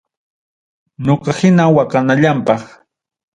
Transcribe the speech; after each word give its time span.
Ñoqa 1.05 1.31
hina 1.37 1.63
waqanallampaq. 1.75 2.61